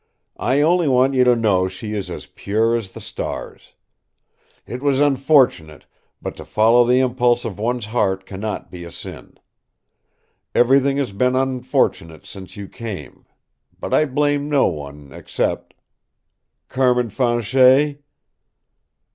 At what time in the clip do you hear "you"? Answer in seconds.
1.13-1.23, 12.57-12.67